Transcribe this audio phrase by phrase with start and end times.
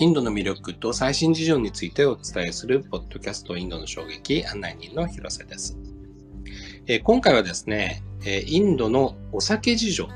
[0.00, 5.76] インドの魅力と最新事情についてお伝えするポッドキャストインドの衝撃案内人の広瀬です。
[6.86, 10.12] えー、今回はですね、えインドのお酒事情と、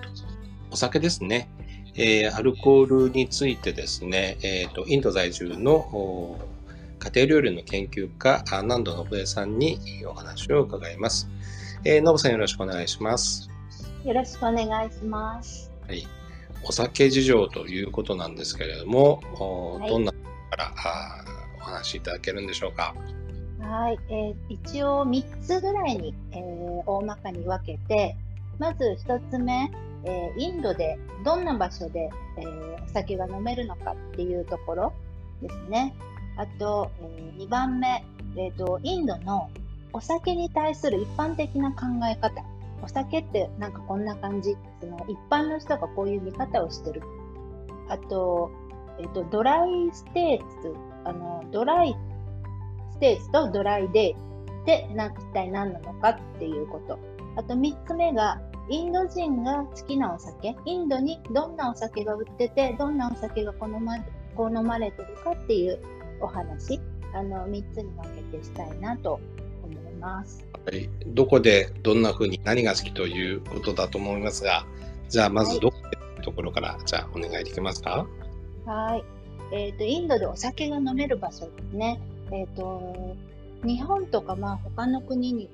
[0.71, 1.51] お酒ですね、
[1.97, 6.39] えー、アルコールについてですね、えーと、インド在住の
[6.99, 11.29] 家庭料理の研究家、南藤信江さんにお話を伺います。
[11.85, 13.51] えー、ノブさんよろしくお願いします。
[14.03, 15.71] よろしくお願いします。
[15.87, 16.09] はい。
[16.67, 19.21] お酒事情ということなんですけれども、
[19.79, 20.19] はい、どんなか
[20.57, 20.73] ら
[21.59, 22.95] お話しいただけるんでしょうか？
[23.61, 26.41] はい、えー、一応3つぐらいに、えー、
[26.87, 28.17] 大まかに分けて、
[28.59, 29.71] まず1つ目、
[30.05, 34.93] えー、インドでどんな場所で、えー、お酒が飲めるのかっていうところ
[35.43, 35.95] ですね。
[36.37, 38.05] あと、えー、2番目、
[38.37, 39.51] えーと、インドの
[39.93, 42.43] お酒に対する一般的な考え方。
[42.83, 44.57] お酒ってなんかこんな感じ？
[44.81, 47.03] その一般の人がこういう見方をしてる。
[47.89, 48.51] あと、
[48.99, 51.97] えっ、と、ドライステーツ、あの、ドライ
[52.93, 56.99] ステーツとドライデーってな一体何なのかっていうこと。
[57.37, 60.57] あと3つ目が、インド人が好きなお酒。
[60.65, 63.99] インドにどんなお酒が売ってて、どんなお酒が好ま
[64.37, 65.81] 好まれてるかっていう
[66.21, 66.81] お話。
[67.13, 69.21] あの、3つに分けてしたいなと
[70.05, 70.45] ます。
[70.67, 74.67] はい、どこでどんなふうに何が好きということだと思いますが、
[75.09, 78.07] じゃあまずどこでというところから、じゃあお願いできますか？
[78.67, 79.05] はい。
[79.53, 82.01] えっ、ー、と、インドでお酒が飲める場所ですね。
[82.33, 83.17] えっ、ー、と、
[83.65, 85.49] 日本とかまあ他の国に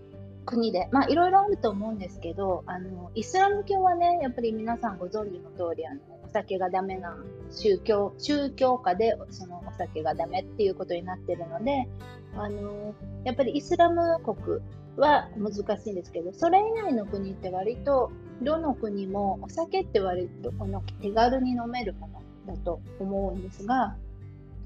[0.47, 7.17] 国で、まあいろいろあると思うんですけど、あの、イスラム教はね、やっぱり皆さんご存知の通り、あの、お酒がダメな
[7.51, 11.89] 宗教、宗教下でそのお酒がダメっていうことになってるので、
[12.37, 14.61] あの、やっぱりイスラム国
[14.97, 18.11] は難しいんですけど、それ以外の国って割と、
[18.43, 22.09] どの国もお酒って割とこの手軽に飲めるも
[22.47, 23.97] のだと思うんですが、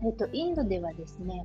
[0.05, 1.45] えっ、と、インドではですね、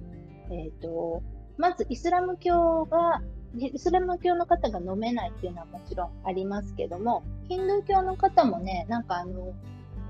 [0.51, 1.23] えっ、と、
[1.57, 3.21] まずイスラム教が
[3.57, 9.53] イスラム教の方が飲めないっていうのはもちろんありますけども、ヒンドゥー教の方もね、なんかあの、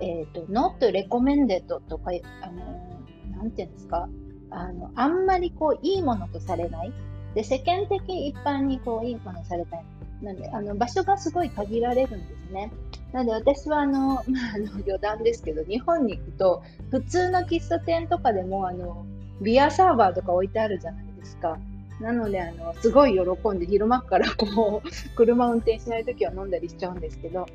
[0.01, 2.11] えっ、ー、と、not recommended とか、
[2.41, 4.09] あの、なんていうんですか、
[4.51, 6.93] あの、あんまりこう、いいものとされない？
[7.35, 9.85] で、世間的一般にこう、いいものされたい。
[10.21, 12.71] なんで、あの、場所がすごい限られるんですね。
[13.13, 19.05] なので、私はあの、 まあ、あの、余談ですけど、日本に行くと、普通の喫茶店とかでも、あの、
[19.41, 21.57] ビアサーバーとか置いてあるじゃないですか。
[22.01, 27.45] なので、あの、すごい喜んで、昼間からこう、 車運転しないときは飲んだりしちゃうんですけど、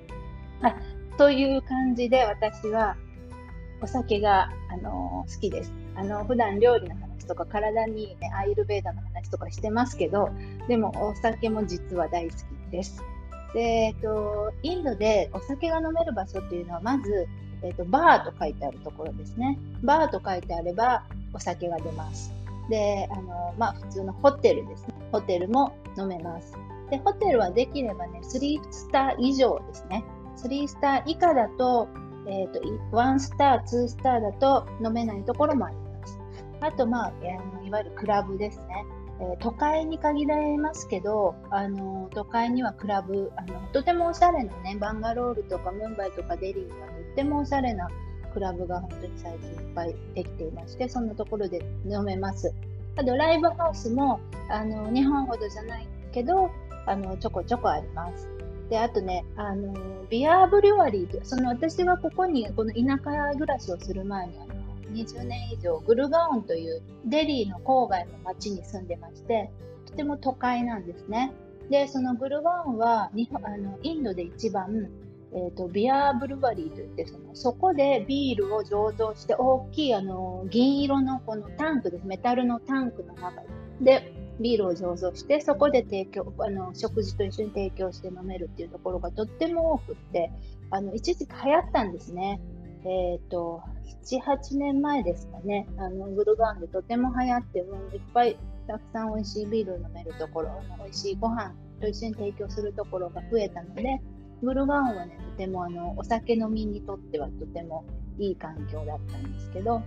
[0.63, 0.77] あ、
[1.17, 2.97] という感じで私は
[3.81, 5.73] お酒が、あの好きです。
[5.95, 10.31] あの、普段料理の話とか体にね、アイルベーダの話とかしてますけど、
[10.69, 13.03] でもお酒も実は大好きです。
[13.53, 17.29] で、えっと、インドでお酒が飲める場所っていうのは、まず、
[17.63, 19.59] えっと、バーと書いてあるところですね。
[19.83, 22.33] バーと書いてあれば、お酒が出ます。
[22.69, 24.95] で、あの、まあ、普通のホテルですね。
[25.13, 26.53] ホテルも飲めます。
[26.91, 30.05] で、ホテルはできればね、3スター以上ですね。
[30.37, 31.89] 3スター以下だと、
[32.27, 32.61] え、ー、と、
[32.93, 36.19] 1スター、2スターだと飲めないところもあります。
[36.61, 37.13] あと、まあ、
[37.65, 38.87] いわゆるクラブですね。
[39.21, 47.89] えー、都会に限られますけど、あの都会にはクラブあの、とてもおしゃれなね、バンガロールとかムンバイとかデリーにはとってもおしゃれな
[48.33, 52.53] クラブが本当に最近いっぱいできていまして、そんなところで飲めます。
[52.97, 54.21] あと、ライブハウスも、
[54.51, 56.51] あの、日本ほどじゃないけど、
[56.87, 58.29] あの、ちょこちょこあります。
[58.69, 59.75] で、あとね、あの、
[60.09, 64.55] ビアブリュワリーとその私はここに、この田舎暮らしをする前に、あの、
[64.93, 69.51] 20年以上、グルガオンというデリーの郊外の町に住んでまして、
[69.87, 71.33] とても都会なんですね。
[71.71, 74.89] で、そのグルガオンは日本あのインドで一番、
[75.35, 83.43] えーと、ビアブルワリーといってそのそこでビールを醸造して大きいあの銀色のこのタンクですメタルのタンクの中
[83.81, 90.33] でビールを醸造して、そこで提供、あの、食事と一緒に提供して飲めるっていうところがとっても多くって、
[90.71, 92.41] あの、一時期流行ったんですね。
[92.85, 93.63] えっ、ー、と、
[94.05, 95.67] 7、8年前ですかね。
[95.79, 98.37] あの、グルガンでとても流行って、もういっぱい
[98.67, 104.01] たくさん美味しいビールを飲めるところ、美味しいご飯と一緒に提供するところが増えたので、
[104.43, 107.85] グルガンはね、とてもあの、お酒飲みにとってはとても
[108.19, 109.83] いい環境だったんですけど、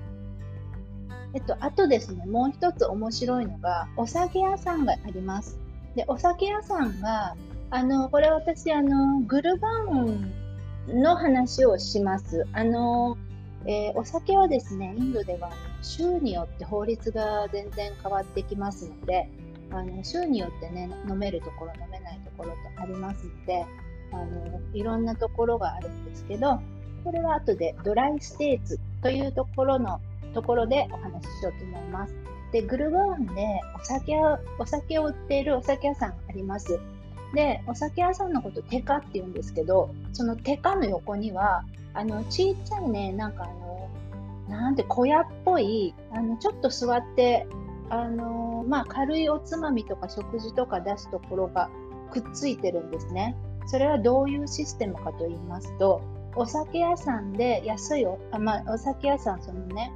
[1.33, 5.59] えっと、あとですね、もう一つ面白いのが、お酒屋さんがあります。
[5.95, 7.35] で、お酒屋さんが、
[7.69, 10.33] あの、これ私、あの、グルバン
[10.87, 12.45] の話をします。
[12.53, 13.17] あの、
[13.65, 15.51] えー、お酒はですね、インドでは
[15.81, 19.29] 州によって法律が全然変わってきますので、
[19.71, 23.65] あの州によってね、飲めるところ、飲めないところとありますので、
[24.13, 26.61] あのいろんなところがあるんですけど、
[27.03, 29.99] これは後でドライステーツというところの
[30.37, 32.15] ところでお話ししようと思います。
[32.51, 34.15] で、グルガーンでお酒
[34.59, 36.79] お酒を売っているお酒屋さんがあります。
[37.33, 43.89] で、お酒屋さんのことテカって言うんですけど、そのテカの横には、あの、ちっちゃいね、なんかあの、
[44.47, 47.47] なんて小屋っぽい、あの、ちょっと座って、
[47.89, 51.69] あの、まあ、軽いおつまみとか食事とか出すところが
[52.11, 53.35] くっついてるんですね。
[53.65, 56.01] それはどういうシステムかと言いますと、
[56.35, 59.91] お酒屋さんで安いお、あまあ、お酒屋さん、そのね、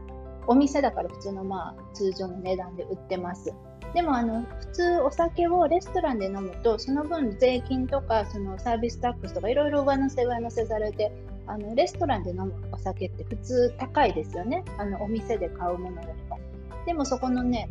[0.47, 3.53] お店だから普通のまあ通常の値段で売ってます。
[3.93, 11.11] でもあの普通お酒をレストランで飲むとその分税金とかそのサービスタックスとかいろいろ上乗せ上乗せされて
[11.45, 16.39] あのレストランで飲むお酒って普通高いですよねあのお店で買うものよりも。
[16.85, 17.69] でもそこのね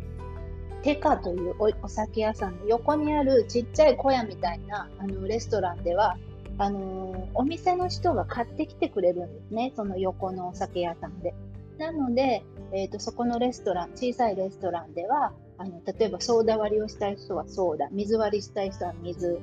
[0.83, 6.17] テカというお酒屋さんの横にあるちっちゃい小屋みたいなあのレストランでは
[6.57, 11.33] あのお店の人が買ってきてくれるんですねその横のお酒屋さんで。
[11.81, 19.39] なので、えーと、そこのレストラン小さいレストランではあの例えばソーダ割りをしたい人はソーダ水割りしたい人は水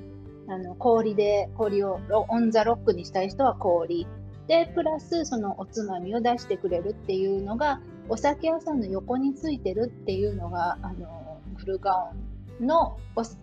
[0.48, 4.06] あの氷で氷をオン・ザ・ロックにしたい人は氷
[4.46, 12.10] でプラスそのおつまみを出してくれるっていうのがお酒屋さんの横についてるっていうのがあのグルガ
[12.58, 12.96] オンの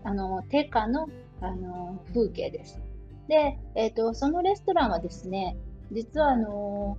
[0.03, 1.07] あのテカの
[1.41, 2.81] あの風景です。
[3.27, 5.57] で、えーと、そのレストランはですね
[5.91, 6.97] 実はあの、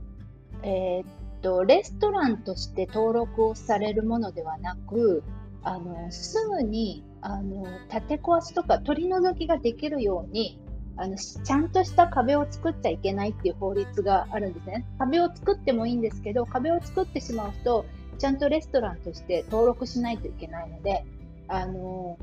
[0.63, 5.23] えーと、レストランとして登録をされるものではなく、
[5.63, 10.61] あのすぐにあの建て壊しとか取り除きができるように
[10.97, 14.87] あのちゃんとした壁を作っちゃいけないっていう法律があるんですね。
[14.99, 17.85] 壁を作ってもいいんですけど、壁を作ってしまうと、
[18.19, 21.05] ちゃんとレストランとして登録しないといけないので、
[21.49, 22.17] あの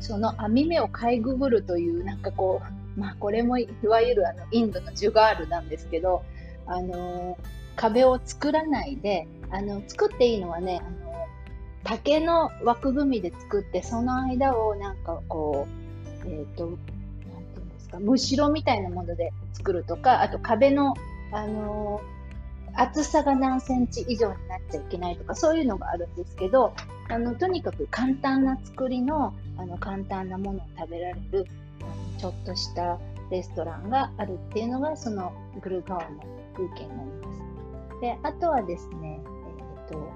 [0.00, 2.60] その網目をかいぐぐるという、なんかこ
[2.96, 6.24] う、まあこれもいわゆるあのインドのジュガールなんですけど、
[6.66, 7.38] あの
[7.76, 11.26] 壁を作らないで、あの、作っていいのはね、あの、
[11.84, 15.66] 竹の枠組みで作って、その間をなんかこ
[16.24, 20.94] う、えっ、ー、と、なんていうんですか、むしろみたいなもので作るとか、あと壁の、
[21.32, 22.00] あの
[22.74, 26.74] 厚さが何センチ以上になっちゃいけないとか、そういうのがあるんですけど、
[27.08, 31.46] あの、とにかく簡単な作りの、あの、簡単なものを食べられる、
[32.18, 32.98] ちょっとした
[33.30, 36.06] レストランがあるっていうのが、そのグルガオの
[36.54, 37.21] 風景になります。
[38.02, 39.20] で、あとはですね、
[39.86, 40.12] えっ、と、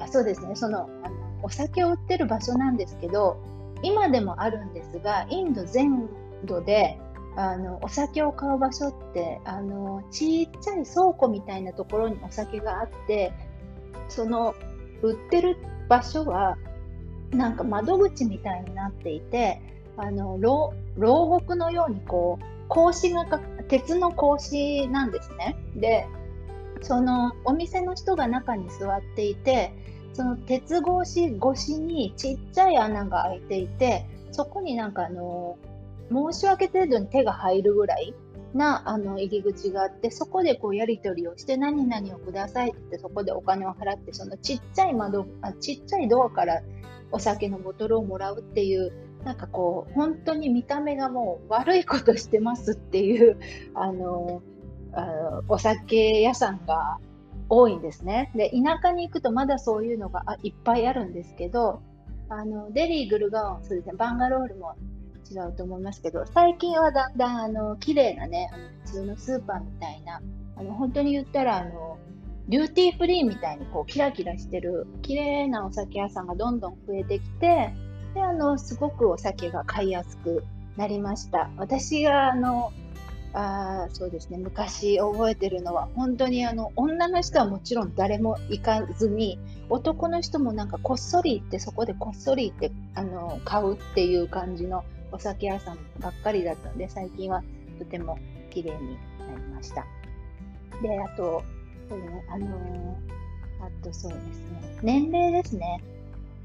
[0.00, 3.40] あそうですね、そのあの、お酒を売ってる場所なんですけど、
[3.82, 6.08] 今でもあるんですが、インド全
[6.44, 6.98] 土で、
[7.34, 13.32] あのお酒を買う場所ってあのちっちゃい倉庫みたいなところにお酒があって
[14.10, 14.54] その
[15.00, 15.56] 売ってる
[15.88, 16.58] 場所は
[17.30, 19.62] なんか窓口みたいになっていて
[19.96, 20.74] あの牢
[21.26, 23.24] 獄のようにこう格子が
[23.68, 25.56] 鉄の格子なんですね。
[25.76, 26.06] で
[26.80, 29.72] そのお店の人が中に座っていて
[30.12, 35.58] その鉄格子越しにちっちゃい穴が開いていてそこになんかあの
[36.10, 38.14] 申し訳程度に手が入るぐらい
[38.54, 46.60] なあの入り口があってそこでこうやり取りをして何々をくださいってそこでお金を払ってそのちっちゃい窓あちっちゃいドアから
[47.10, 48.92] お酒のボトルをもらうっていう
[49.24, 53.38] なんかこう本当に見た目がもう悪いことしてますっていう
[53.74, 54.42] あの
[55.48, 56.98] お酒屋さんが
[57.48, 58.30] 多いんですね。
[58.34, 61.80] で、田舎に行くとまだそういうのがいっぱいあるんですけど、
[62.28, 64.74] あのデリー、グルガオン、そうですね、バンガロールも
[65.30, 68.50] 違うと思いますけど、最近はだんだんあの綺麗なね、
[68.86, 70.20] 普通のスーパーみたいな、
[70.56, 71.98] あの本当に言ったらあの、
[72.48, 77.72] duty free みたいにこうキラキラしてる綺麗なお酒屋さんがどんどん増えてきて、
[78.14, 80.44] であのすごくお酒が買いやすく
[80.76, 81.50] なりました。
[81.56, 82.72] 私があの
[83.34, 89.38] あそうですね昔覚えてるのは本当にあの女の人はもちろん誰も行かずに
[89.70, 97.42] 男の人もなんかこっそり行ってそこでこっそり行ってあの買うっていう感じのお酒屋さんばっかりだったので最近は
[97.78, 98.18] とても
[98.50, 99.86] 綺麗になりました。
[100.82, 101.42] であと
[101.88, 102.54] そうねあのー、
[103.64, 105.82] あとそうですね年齢ですね。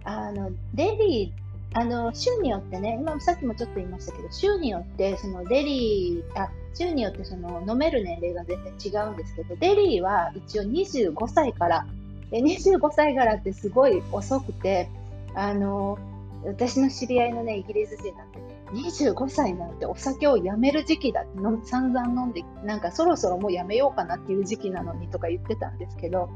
[0.05, 11.85] あのデリーあの州によってね、今さっきもちょっと言いましたけど、州によってそのデリー、あ州によってその飲める年齢が全然違うんですけど、デリーは一応25歳から、
[12.31, 14.89] で25歳からってすごい遅くて、
[15.33, 15.97] あの
[16.45, 18.39] 私の知り合いのね、イギリス人なんて、
[18.73, 26.29] 25歳なんてお酒をやめる時期だの散々飲んで、なんかそろそろもうやめようかなっていう時期なのにとか言ってたんですけど、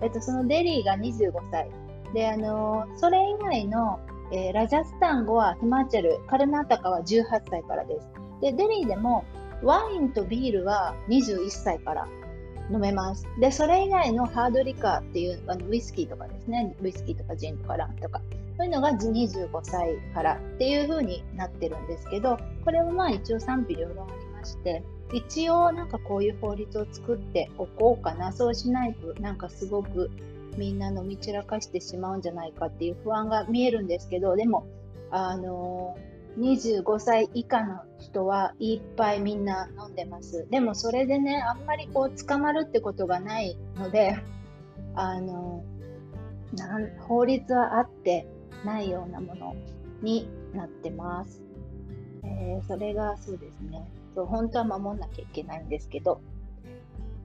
[0.00, 1.70] えっと、そのデリーが25歳。
[2.14, 4.00] で、あのそれ以外の
[4.30, 8.08] えー、ラジャスタン語はヒマーチェル、カルナータカは18歳からです。
[8.42, 9.24] で、デリーでも
[9.62, 12.08] ワインとビールは21歳から
[12.70, 13.26] 飲めます。
[13.40, 18.20] で、それ以外のハードリカーっていうあのウイスキーとかですね、ウイスキーとかジンとかランとか、
[18.56, 30.10] そういうのが25歳からっていう風になってるんですけど、これもまあ一応賛否両論ありまして、一応なんかこういう法律を作っておこうかな、そうしないとなんかすごく
[30.58, 34.66] みんな飲み散らかしてしまうんじゃないかっていう不安が見えるんですけど、でも、
[35.10, 40.46] あのー、25歳以下の人はいっぱいみんな飲んでます。
[40.50, 44.16] でもそれでね、あんまりこう捕まるってことがないので、
[44.94, 45.64] あの、
[47.00, 48.26] 法律はあって
[48.64, 49.56] ないようなもの
[50.02, 51.42] になってます。
[52.24, 54.26] えー、それがそうですねそう。
[54.26, 56.20] 本当は守んなきゃいけないんですけど。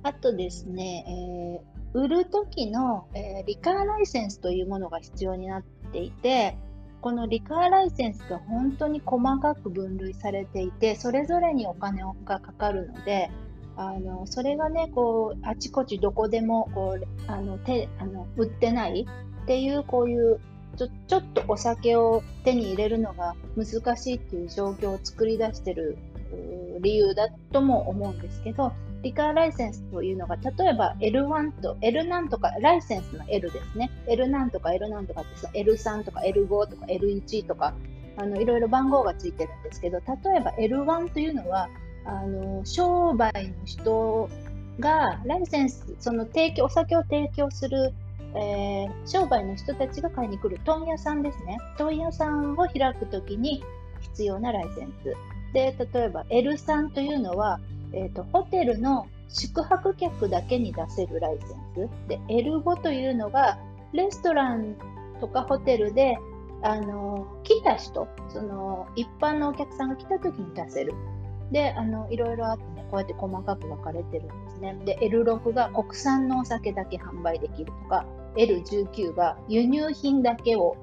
[0.05, 6.57] あとですね、えー売る時の、えー、リカーライセンスというものが必要になっていて、
[7.03, 13.29] このリカーライセンスが本当に細かく分類されていて、それぞれにお金がかかるので、
[13.75, 19.05] あのそれがね、こうあちこちどこでもこうあの手あの売ってない
[19.43, 20.39] っていう、こういう
[20.77, 25.97] ちょちょっとお酒を手に入れるのが難しいっていう状況を作り出してる
[26.79, 28.71] 理由だとも思うんですけど、
[29.03, 33.91] リカーライセンスというのが、例えば L1 と L なんとか、ライセンスの L ですね。
[34.07, 37.73] L なんとか L なんとかって L3 とか L5 とか L1 とか、
[38.15, 41.69] あのいろいろ番号がついてるんですけど、例えば L1 というのは、
[42.05, 44.29] あの商売の人
[44.79, 47.93] がライセンス、その提供、お酒を提供する、
[48.35, 51.57] えー、商売の人たちが買いに来る問屋さんですね。
[51.77, 53.63] 問屋さんを開くときに
[53.99, 55.13] 必要なライセンス。
[55.53, 57.59] で、例えば L3 というのは、
[57.93, 62.07] えーと、ホテルの宿泊客だけに出せるライセンス。
[62.07, 63.57] で、L5 というのが、
[63.93, 64.75] レストラン
[65.19, 66.17] とかホテルで、
[66.61, 70.93] あの、来た人、その、一般のお客さんが来た時に出せる。
[71.51, 74.77] で、あの、いろいろあってね、こうやって細かく分かれてるんですね。
[74.85, 80.77] で、L6 が国産のお酒だけ販売できるとか、L19 が輸入品だけを、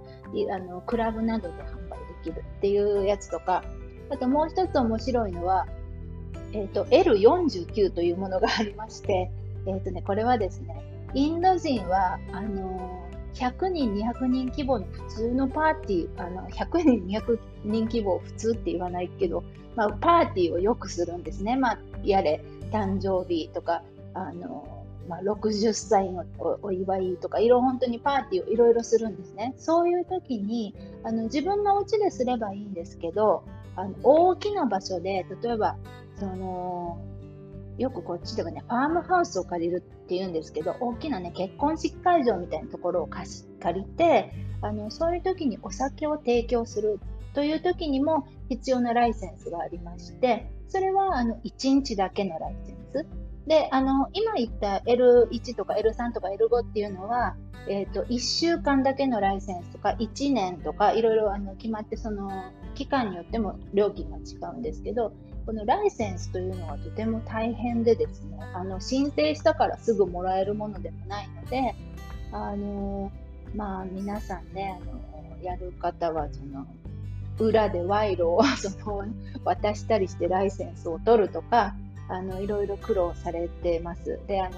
[0.53, 3.65] あの、クラブなどで販売できるっていうやつとか、
[4.11, 5.67] あともう一つ面白いのは、
[6.53, 9.31] えーと、L49 というものがありまして、
[9.67, 10.83] えーとね、これはですね、
[11.15, 19.45] インド人はあの100人、200人規模の普通のパーティー、あの100人、200人規模普通って言わないけど、
[19.77, 21.57] まあ、パーティーをよくするんですね。
[21.57, 23.83] まあ、やれ、誕生日とか、
[24.15, 26.25] あのまあ、60歳の
[26.63, 29.55] お祝いとか、いろ本当にパーティーをいろいろするんですね。
[29.57, 33.43] そういう時にあの自分のお家ですればいいんですけど、
[33.77, 35.77] あの大きな場所で、例えば
[36.21, 36.99] その
[37.79, 47.01] よくこっちではね、ファームハウスを借りるっていうんですけど、大きなね、結婚式会場みたいなところを貸し借りて、あのそういう時にお酒を提供する
[47.33, 53.07] という時にも必要なライセンスがありまして、それはあの1日だけのライセンス。
[53.47, 57.37] で、あの今言った L1 とか L3 とか L5 っていうのは、
[57.67, 62.31] えーと、1週間だけのライセンスとか1年とかいろいろ決まってその
[62.75, 65.13] 期間によっても料金が違うんですけど
[65.47, 71.75] このライセンスというのはとても大変でですね、あの申請したからすぐもらえるものでもないので、
[72.31, 73.11] あの
[73.55, 76.67] まあ皆さんね、あのやる方はその
[77.39, 79.05] 裏で賄賂をその
[79.45, 81.75] 渡したりしてライセンスを取るとか、
[82.09, 84.21] あのいろいろ苦労されてます。
[84.29, 84.57] で、あの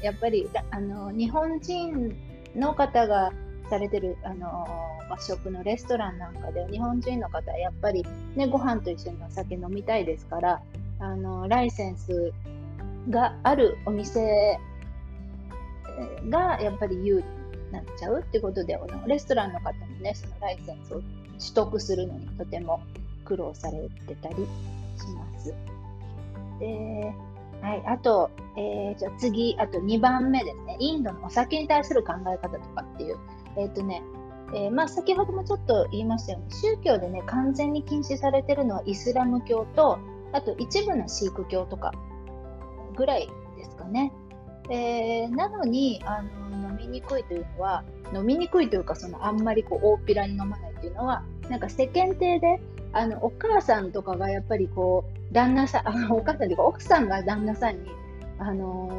[0.00, 2.16] やっぱりあの日本人
[2.56, 3.32] の方が
[3.72, 4.66] されてるあの
[5.08, 8.04] 和食のレストランなんかで日本人の方はやっぱり、
[8.36, 10.62] ね、ご飯と一緒にお酒飲みたいですから
[11.00, 12.34] あのライセンス
[13.08, 14.58] があるお店
[16.28, 21.00] がやっぱり有利になっちゃうってことでレストランの方もねそのライセンスを
[21.38, 22.82] 取得するのにとても
[23.24, 24.40] 苦労されてたりし
[25.16, 25.54] ます。
[26.60, 27.14] で
[27.62, 30.76] はい、あと、えー、じゃあ次、あと2番目ですね。
[30.80, 33.16] インドのお酒に対する考え方とかっていう。
[33.56, 34.02] えっ、ー、とね、
[34.54, 39.98] えー、まあ、先ほどもちょっと言いましたように、宗教でね、完全に禁止されてるのはイスラム教と、
[40.32, 41.92] あと一部のシーク教とか
[42.96, 44.12] ぐらいですかね。
[44.70, 52.60] えー、なのにあの飲みにくいというのは飲みにくいというかそのあんまりこう大っぴらに飲まないというのはなんか世間体で
[52.92, 57.90] あのお母さんとかがやっぱりこう旦那さんあお母さんというか奥さんが旦那さんに
[58.38, 58.90] あの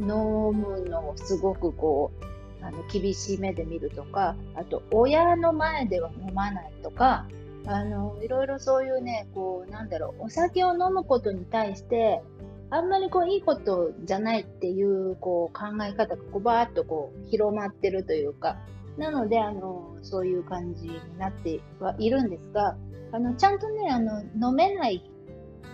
[0.00, 0.06] 飲
[0.52, 2.35] むのをすごくこう
[2.66, 7.26] あの厳しい目で見るとかあと親の前では飲まないとか
[7.66, 12.22] あのいろいろそういうねこうなんだろうお酒を飲むことに対して
[12.70, 18.56] あんまりこういいことじゃないっていうこう考え方がこうバーッとこう広まってるというか
[18.98, 22.76] なのであのそういう感じになってはいるんですが
[23.12, 25.08] あのちゃんとねあの飲めない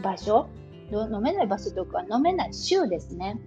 [0.02, 0.49] 場所
[0.90, 3.40] 飲めない場所とか飲めない州ですね。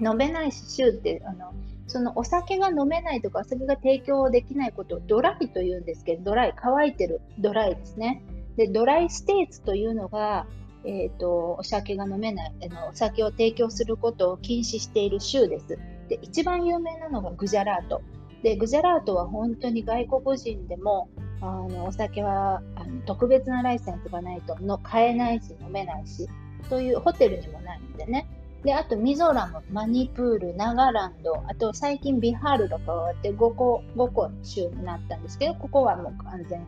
[0.00, 1.52] 飲めないし、州ってあの
[1.90, 8.22] そのお酒が飲めないとかお酒が提供できないことをドライというんですけど、ドライ、乾いてるドライですね。
[8.56, 10.46] で、ドライステーツというのが、
[10.84, 15.78] えっ、ー、と、お酒が飲めないあの、お酒を提供することを禁止している州です。
[16.08, 18.02] で、一番有名なのがグジャラート。
[18.44, 21.08] で、グジャラートは本当に外国人でも、
[21.40, 26.28] あの、お酒はあの特別なライセンスがないとの買えないし飲めないし、
[26.68, 28.28] というホテルにもないんでね。
[28.64, 36.66] で、あとミゾラム、マニプール、ナガランド、あと最近ビハールが変わって5個、5個州になったんですけど、ここはもう完全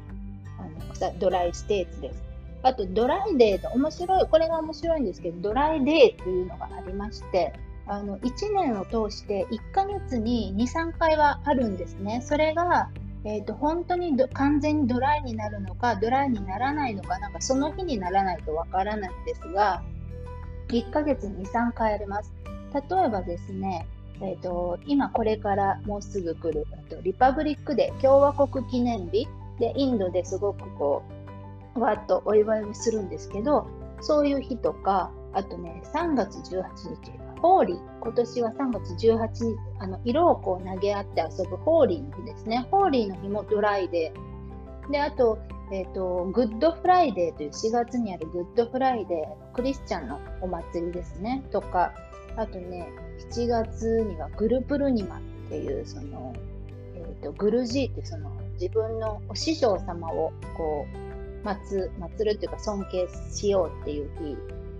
[0.58, 2.22] あの dry states です。
[2.62, 7.52] あと dry day と面白い、これが面白いんですけど、 dry day というのがありまして、
[7.86, 12.20] あの1年を通して1ヶ月に2、3回はあるんですね。
[12.22, 12.88] それが、
[13.24, 19.82] えーと、本当に完全にドライになるのか、ドライにならないのか、なんかその日にならないとわからないんですが、
[20.78, 22.32] 1ヶ月に2、3回あります。
[22.74, 23.86] 例えばですね、
[24.20, 29.28] えーと、今これからもうすぐ来ると Republic Day 共和国記念日。
[29.58, 31.02] でインドですごくこ
[31.76, 33.66] うわっとお祝いをするんですけど
[34.00, 36.62] そういう日とかあとね3月18
[37.04, 37.78] 日ホーリー。
[38.00, 42.66] 今年は3月18日あの色をこう投げ合って遊ぶホーリーの日ですね。
[42.70, 44.12] ホーリーの日もドライで
[44.90, 45.38] であと
[45.70, 51.92] え、ー、と、 Good Friday という4月にある Good Friday、クリスチャンのお祭りですね、とか、
[52.36, 52.88] あとね、
[53.30, 56.34] 7月にはグルプルニマっていう、その、
[56.96, 64.36] え、ー、と、グルジーってその、自分のお師匠様をこう、祀、るっていうか尊敬しようっていう日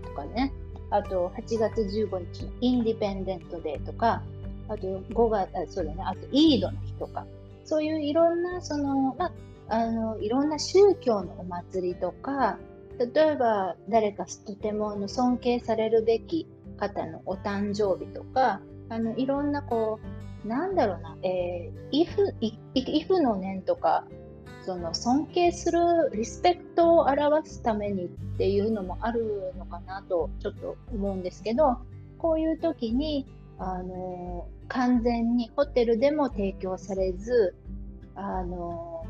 [0.07, 0.53] とかね、
[0.91, 4.23] あと8月15日のインディペンデントデーとか、
[4.69, 7.27] あと5月、あそうだね、あとイードの日とか、
[7.65, 9.33] そういういろんな、その、まあ、
[9.73, 12.59] あのいろんな宗教のお祭りとか
[12.99, 19.99] 例えば誰かとてもの尊敬されるべき方のお誕生日とかあのいろんなこ
[20.45, 24.05] うなんだろうな、えー、イフイイフの念とか
[24.61, 25.79] その尊敬する
[26.13, 31.79] リスペクトを表すためにっていうのもあるのかなとちょっと思うんですけど
[32.19, 33.27] こういう時に
[33.59, 37.55] あの完全にホテルでも提供されず
[38.15, 39.02] あの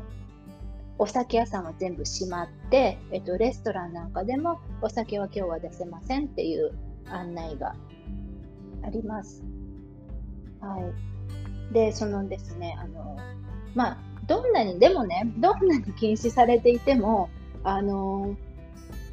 [0.97, 6.71] お酒屋さんは全部閉まって、えっと、レストランなんかでもお酒は今日は出せませんっていう
[7.09, 7.75] 案内が
[8.83, 9.43] あります。
[10.59, 11.73] はい。
[11.73, 13.17] で、そのですね、あの、
[13.75, 17.29] まあ、どんなに、でもね、どんなに禁止されていても、
[17.63, 18.35] あの、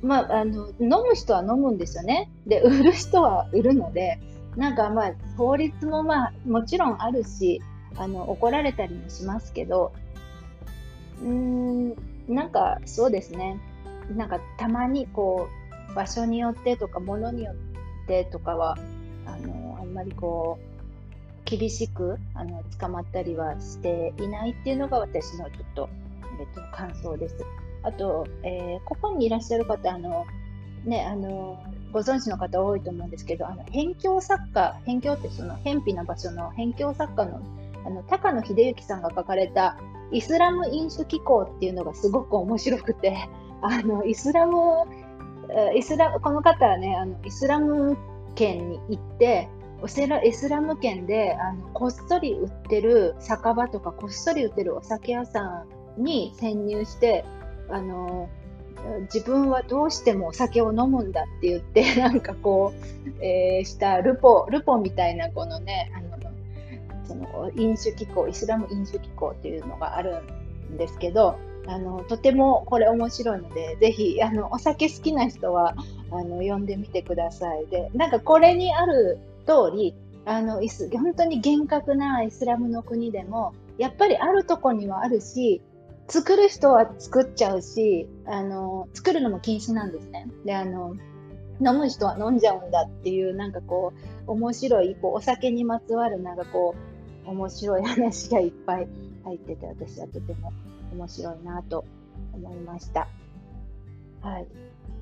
[0.03, 2.31] まあ、あの、飲む人は飲むんですよね。
[2.47, 4.21] で、売る人は売るので、
[4.57, 7.61] なんかまあ、法律もまあ、もちろんあるし、
[7.97, 9.93] あの、怒られたりもしますけど、
[11.21, 11.97] うーん、
[12.29, 13.59] なんかそうですね。
[14.17, 15.49] なんかたまにこ
[15.91, 18.77] う、場所によってとか、物によってとかは、
[19.27, 20.71] あの、あんまりこう、
[21.45, 25.89] 厳しくあの捕まったりはしていないっていうのが私のちょっと、
[26.39, 27.37] えっと、感想です。
[27.83, 30.27] あと、えー、ここにいらっしゃる方、あの、
[30.85, 37.41] ね、あの、ご存知の方多いと思うんですけど、あの、辺境作家、辺境ってその、偏僻な場所の辺境作家の、
[37.85, 39.77] あの、高野秀幸さんが書かれた、
[40.13, 43.29] イスラム飲酒機構っていうのがすごく面白くて、
[43.63, 44.57] あの、イスラム、
[45.75, 47.97] イスラこの方はね、あのイスラム
[48.35, 49.49] 圏に行って、
[50.25, 55.65] イスラム圏であのこっそり売ってる酒場とかこっそり売ってるお酒屋さ
[55.97, 57.25] んに潜入して
[57.71, 58.29] あの
[59.13, 66.10] 自分はどうしてもお酒を飲むんだって言って なんかこう、えー、したルポルポみたいなこのねあの
[67.11, 70.23] その飲酒機構イスラム飲酒機構っていうのがある
[70.73, 75.75] んですけどあのとてもこれ面白いのでぜひあのお酒好きな人は
[76.13, 77.67] あの読んでみてください。
[77.67, 79.95] でなんかこれにある通り
[80.25, 85.61] あのイス本当に厳格なイスラムの国でもやっぱりあるとこにはあるし
[86.07, 90.29] 作る人は作っちゃうしあの作るのも禁止なんですね。
[90.45, 90.95] であの
[91.61, 93.93] 飲む人は飲んじゃうんだっていうなんかこ
[94.27, 96.90] う面白いこうお酒にまつわるなんかこう
[97.27, 98.89] 面白い話がいっぱい
[99.25, 100.53] 入ってて、私はとても
[100.93, 101.85] 面白いなと
[102.33, 103.09] 思いました。
[104.23, 104.47] はい。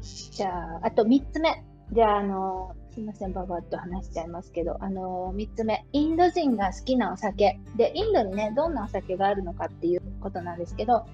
[0.03, 1.65] じゃあ、あと3つ目。
[1.93, 5.87] じゃあ、あの、すいません、ばばっと話しちゃいますけど、あの、3つ目。
[5.93, 7.59] インド人が好きなお酒。
[7.77, 11.07] で、インドにね、どんなお酒があるのかっていうことなんですけど、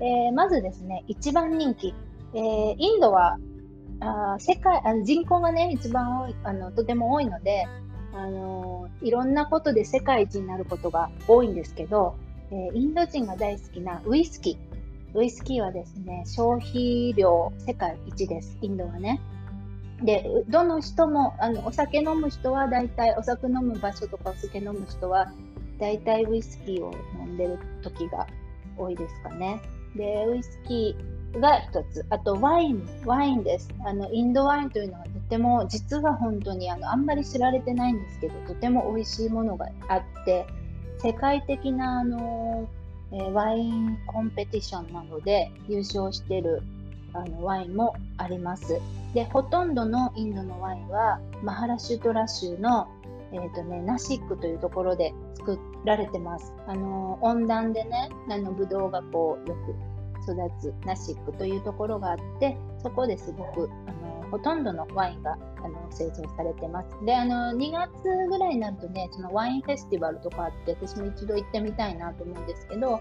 [0.00, 1.94] えー、まずですね、一番人気。
[2.34, 3.38] えー、インドは、
[4.00, 7.66] あ世界あの人口がね、一番多い、あの、とても多いので、
[8.14, 12.14] あのいろんなことで世界一になることが多いんですけど、
[12.50, 15.18] えインド人が大好きなウイスキー。
[15.18, 18.56] ウイスキーはですね、消費量世界一です。
[18.62, 19.20] インドはね。
[20.02, 25.32] で、どの人も、あの、お酒飲む人は大体、お酒飲む場所とかお酒飲む人は、
[25.78, 28.26] 大体ウイスキーを飲んでる時が
[28.76, 29.60] 多いですかね。
[29.94, 32.04] で、ウイスキーが一つ。
[32.10, 33.68] あと、ワイン、ワインです。
[33.84, 40.46] あの、インドワインというのはても、実は本当にあの、あんまり知られてないんですけど、とても美味しいものがあって、
[40.98, 42.68] 世界的なあの、
[43.12, 46.62] えー、ワインコンペティションなどで優勝してる
[47.12, 48.78] あのワインもあります。
[49.14, 52.88] で、ほとんどのインドのワインは、マハラシュトラ州の、
[53.32, 56.52] えーとね、ナシックというところで作られてます。
[56.66, 67.04] あの温暖でね、あのブドウがこうよく育つナシックというところがあって、そこですごくあのほとんどのワインがあの製造されてます。
[67.04, 67.92] で、あの2月
[68.28, 72.98] ぐらいになるとね、そのワインフェスティバルとかあって、私も一度行ってみたいなと思うんですけど、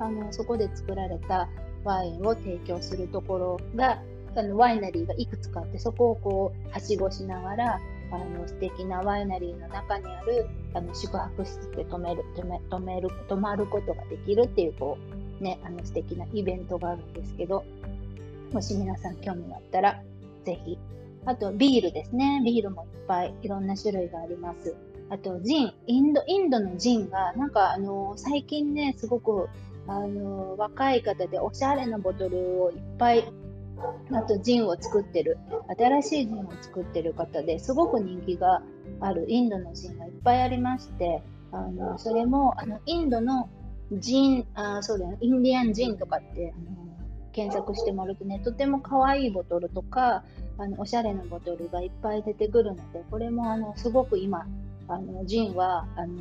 [0.00, 1.48] あのそこで作られた
[1.84, 4.02] ワインを提供するところが
[4.34, 14.98] あのワイナリーがいくつかあってそこをこうはしごしながらあの素敵なワイナリーの中にあるあの宿泊施設で泊める泊め泊める泊まることができるっていうこ
[15.40, 17.64] う、ね、あの素敵なイベントがあるんですけど
[18.52, 20.02] もし皆さん興味があったら
[20.44, 20.78] ぜひ。
[21.24, 22.42] あとビールですね。
[22.44, 24.74] ビールもいっぱいいろんな種類があります。
[25.08, 25.72] あとジン。
[25.86, 29.48] インドインドのジンがなんかあの最近ねすごく
[29.86, 33.24] あの若い方でおしゃれなボトルをいっぱい
[34.12, 35.38] あとジンを作ってる
[35.76, 38.62] 新しいジンを作ってる方ですごく人気が
[39.00, 43.48] あるインドのジンがいっぱいありましてあのそれもあのインドの
[43.92, 46.91] ジンあそうだよインディアンジンとかってあの
[47.32, 50.24] 検索してもらうとねとても可愛いボトルとか
[50.58, 54.46] あのおしゃれなボトルがいっぱい出てくるのでこれもあのすごく今
[54.88, 56.20] あのジンはあの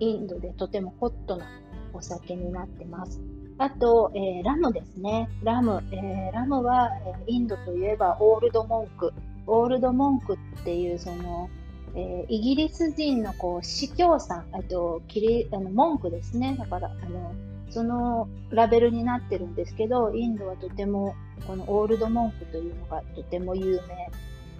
[0.00, 1.46] インドでとてもホットな
[1.92, 3.20] お酒になってます。
[3.58, 5.28] あと、えー、ラムですね。
[5.42, 5.82] ラム。
[5.92, 9.12] えー、ラムは、えインドといえばオールドモンク。
[9.46, 11.48] オールドモンクっていう、その、
[11.94, 16.56] えー、イギリス人のこう司教さん、あとキリあの文句ですね。
[16.58, 17.32] だから、あの、
[17.72, 21.14] そのラベルになってるんですけど、インドはとても、
[21.46, 24.10] このオールドモンクというのがとても有名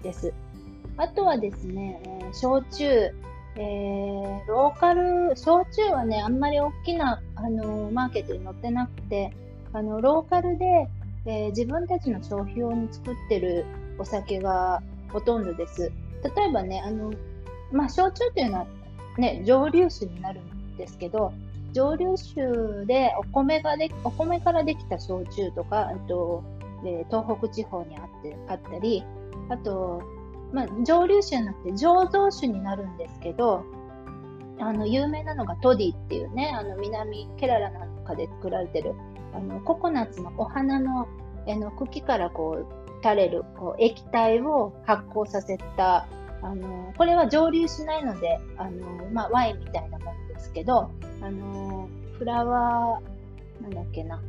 [0.01, 0.33] です。
[0.97, 2.01] あとはですね、
[2.33, 2.85] 焼酎、
[3.55, 9.31] えー、ローカル、焼酎はね、あんまり大きな、あのマーケットに載ってなくて、
[9.73, 10.65] あの、ローカルで、
[11.25, 13.65] えー、自分たちの消費用に作ってる
[13.99, 15.91] お酒がほとんどです。
[16.23, 17.13] 例えばね、あの、
[17.71, 18.67] まあ、焼酎というのは
[19.17, 21.31] ね、蒸留酒になるんですけど、
[21.73, 26.43] 蒸留酒でお米がで、お米からできた焼酎とか、あと、
[26.85, 29.03] えー、東北地方にあって、あったり、
[29.49, 30.01] あと、
[30.51, 33.65] まあ、蒸留酒じゃなくて醸造酒になるんですけど、
[34.59, 38.93] あの、有名なのがトディっていうね、あの、南ケララなんかで作られてる、
[39.33, 41.07] あの、ココナッツのお花の、
[41.47, 46.07] えの茎からこう、垂れる、こう、液体を発酵させた、
[46.41, 50.91] あの、これは蒸留しないので、あの、まあ、ワインみたいなものですけど、
[51.21, 54.21] あの、フラワー、なんだっけな、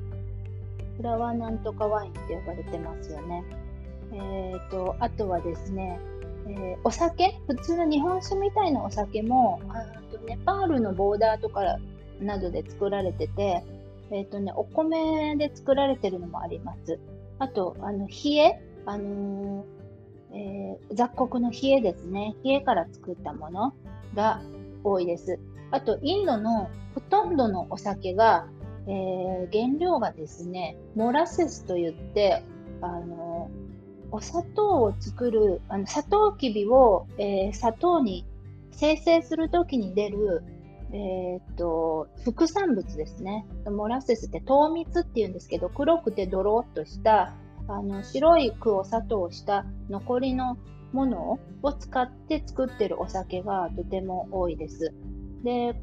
[0.97, 3.45] フラワーなんとかワインって呼ばれてますよね。
[4.13, 5.99] えっ、ー、と、あとはですね、
[6.47, 7.39] えー、お酒？
[7.47, 11.79] 普通の日本酒みたいなお酒もあとネパールのボーダーとか
[12.21, 13.65] などで作られてて、
[14.11, 16.99] えっ、ー、とね、お米で作られてるのもあります。
[17.39, 22.35] あと、あの、冷え、あのー、えー、雑穀の冷えですね。
[22.45, 23.73] 冷えから作ったもの
[24.15, 24.43] が
[24.83, 25.39] 多いです。
[25.71, 28.47] あと、インドのほとんどのお酒が、
[28.87, 32.43] えー、原料がですね、モラセスといって、
[32.81, 33.51] あの
[34.11, 38.25] お砂糖を作る、あの、サトウキビを、えー、砂糖に
[38.71, 40.45] 生成するときに出る、
[40.93, 43.45] えっ、と、副産物ですね。
[43.67, 47.35] モラセスって糖蜜って言うんですけど、黒くてドロッとした、
[47.67, 50.59] あの、白い句を砂糖をした残りの
[50.93, 54.95] ものを使って作ってるお酒がとても多いです。
[55.45, 55.75] で、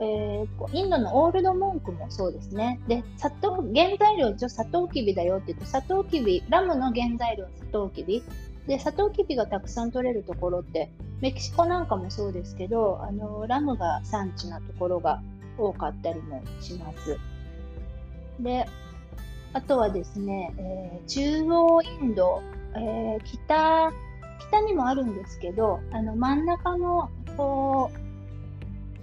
[0.00, 2.80] えー、インドのオールドモンクもそうですね。
[2.88, 8.24] で、砂糖、原材料一応サトウキビだよって言って、サトウキビ、ラムの原材料はサトウキビ。
[8.66, 15.22] で、サトウキビがたくさん取れるところって、メキシコなんかもそうですけど、あの、ラムが産地なところが
[15.58, 17.18] 多かったりもします。
[18.40, 18.66] で、
[19.52, 22.40] あとはですね、えー、中央インド、
[22.74, 23.92] えー、北、
[24.48, 27.99] 北にもあるんですけど、あの、真ん中の、こう、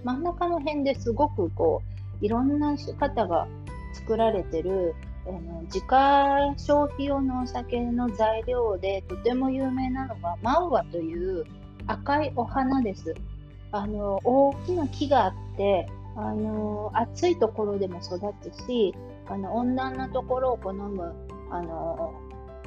[0.04, 1.82] 真ん中の辺ですごくこ
[2.20, 3.46] う、いろんな方が
[3.94, 4.94] 作られてる、
[5.26, 11.44] あの自家消費用のお酒の材料でとても有名なのがマウアという
[11.86, 13.14] 赤いお花です。
[13.72, 18.94] あの、大きな木があって、あの、暑いところでも育つし、
[19.26, 21.14] あの、温暖なところを好む、
[21.50, 22.14] あの、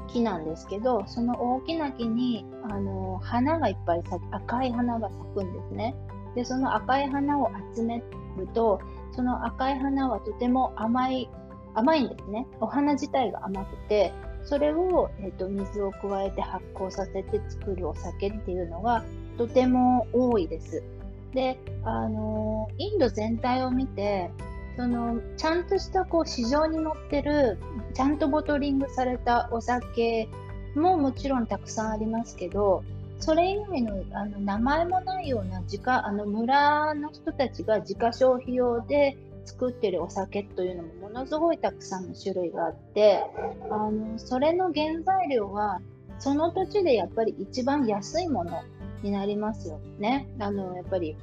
[0.08, 5.96] 木なんですけど、その大きな木に、あの、花がいっぱい咲く赤い花が咲くんですね。
[6.36, 8.04] で、その赤い花を集め
[8.38, 8.80] ると、
[9.12, 11.30] その赤い花はとても甘い、
[11.74, 12.48] 甘いんですね。
[12.60, 14.14] お花自体が甘くて、
[14.44, 19.04] それを、えーと、水を加えて発酵させて作るお酒っていうのが
[19.38, 20.84] とても多いです。
[21.34, 24.32] で、あのインド全体を見て、
[24.78, 27.58] そのちゃんとしたこう市場に載ってる
[27.94, 30.30] ちゃんとボトリングされたお酒
[30.76, 32.84] ももちろんたくさんありますけど
[33.22, 43.24] それ以外のあの名前もないような自家あの村の人たちが自家消費用で作ってるお酒というのもものすごいたくさんの種類があって
[43.70, 45.80] あのそれの原材料は
[46.20, 48.62] その土地でやっぱり一番安いもの
[49.04, 50.28] になりますよね。
[50.40, 51.16] あのやっぱり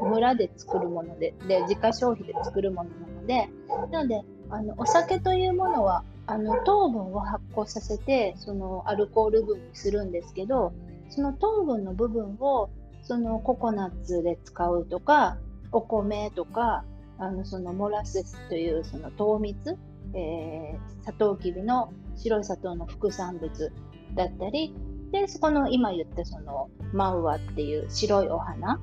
[0.00, 3.48] 村で作るものでで自家消費で作るものなので
[3.92, 10.72] なのであのお酒というものはあの糖分を発酵させてそのアルコール分にするんですけど
[11.08, 12.70] その糖分の部分を
[13.02, 15.38] そのココナッツで使うとか
[15.72, 16.84] お米とか
[17.18, 19.76] あのそのモラセスというその糖蜜、
[20.14, 23.72] えー、サトウキビの白い砂糖の副産物
[24.14, 24.74] だったり
[25.10, 28.80] でそこの今言ったそのマウアっていう白いお花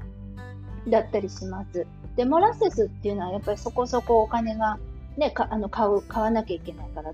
[0.90, 1.86] だったりします。
[2.16, 4.80] でモラセスっていうのはやっぱりそこそこお金が、
[5.18, 7.12] ね、かあの買う買わなきゃいけないから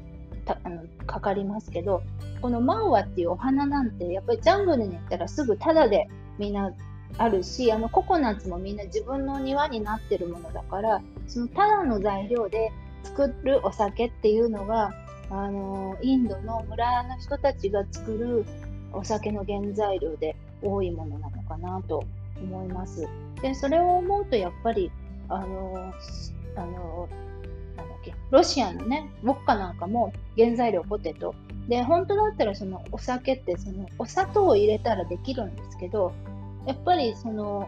[0.47, 2.01] あのかかりますけど
[2.41, 6.73] このマウアっていうお花なんてやっぱりジャングルに行ったらすぐタダでみんな
[7.17, 12.71] あるしあのココナッツもみんな自分の庭になってるものだからそのただの材料で
[13.03, 14.91] 作るお酒っていうのが
[15.29, 18.45] あのインドの村の人たちが作る
[18.93, 22.03] お酒の原材料で多いものなのかなと
[22.37, 23.07] 思います。
[23.41, 24.91] でそれを思うとやっぱり
[25.29, 25.93] あの
[26.55, 27.09] あの
[28.31, 31.35] ロシアのねウォッカなんかも原材料ポテト
[31.67, 36.13] で本当だったらそのお酒ってそのお砂糖を入れたらできるんですけど
[36.65, 37.67] やっぱりその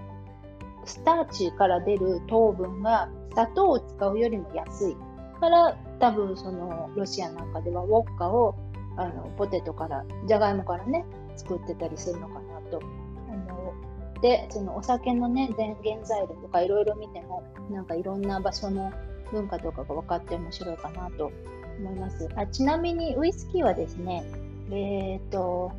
[0.86, 4.98] スターチから出る糖分が砂糖を使うよりも安い
[5.40, 8.56] から多分そのロシアなんかではウォッカを
[8.96, 12.82] あのポテトからじゃがいもからね作ってたりするのかなと。
[13.30, 13.74] あの
[14.22, 18.94] でそのお酒のね原材料とかいろいろ見てもなんかいろんな場所の
[19.34, 21.32] 文化とかが分かって面白いかなと
[21.80, 22.30] 思います。
[22.36, 24.24] あちなみにウイスキーはですね
[24.72, 25.74] えっ、ー、と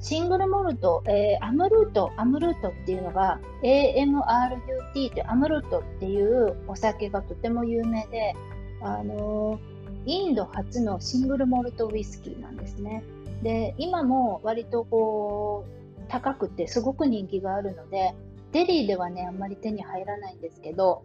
[0.00, 8.34] シングルモルト、えー、アムルート、アムルートっていうのが AMRUT ってアムルートっていうお酒がとても有名で、
[8.82, 13.02] あのー、インド初のシングルモルトウイスキーなんですね。
[13.42, 18.14] で、今も割とこう、高くてすごく人気があるので、
[18.52, 21.02] デリーではね、あんまり手に入らないんですけど、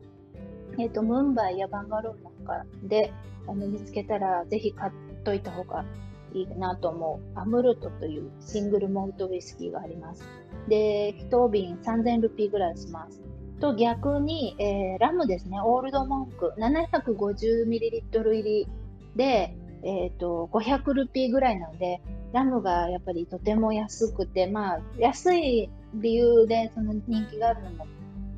[0.78, 3.14] えっ、ー、と、ムンバイやバンガロールなんかで
[3.48, 4.92] あの見つけたら、ぜひ買っ
[5.24, 5.86] といた方が
[6.34, 10.24] いいなと思うアムルトというシングルモルトウイスキーがあります。
[10.68, 13.22] で、1瓶3000ルピーぐらいします。
[13.60, 18.68] と逆に、えー、ラムですね、オールドモンク 750ml 入り
[19.16, 22.02] で、えーと、500ルピーぐらいなので、
[22.34, 27.86] ラムがやっぱりとても安くて、まあ、安い理由でその人気があるのも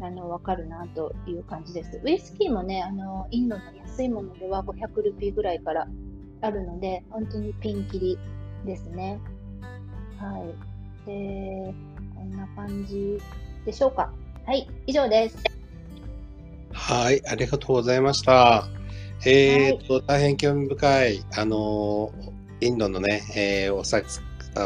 [0.06, 2.02] あの分かるなという感じです。
[2.04, 5.88] ウイスキーもね、あのインドの安いものでは500ルピーぐらいから
[6.42, 8.20] あるので、本当にピンキリ
[8.66, 9.22] ですね。
[10.18, 11.08] はい。
[11.08, 11.74] で、
[12.16, 13.18] こんな感じ
[13.66, 14.12] でしょうか。
[14.46, 15.38] はい、以上です。
[16.74, 18.68] はい、ありがとうございました。
[19.26, 22.12] えっ、ー、と、はい、大変興味深い、あの、
[22.60, 24.06] インドのね、えー、お酒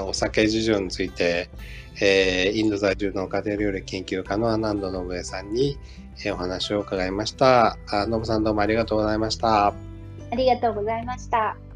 [0.03, 1.49] お酒事情について、
[1.99, 5.77] えー、インド在住の家庭料理研究家のアナンド信江さんに、
[6.23, 7.77] えー、お話を伺いました。
[7.89, 9.67] あ、信さんどうもありがとうございました。
[9.67, 9.73] あ
[10.35, 11.66] りがとうございました。